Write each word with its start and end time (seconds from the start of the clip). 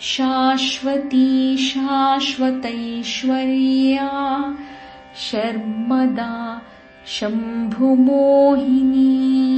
शाश्वती 0.00 1.56
शाश्वतैश्वर्या 1.56 4.10
शर्मदा 5.30 6.62
शम्भुमोहिनी 7.06 9.51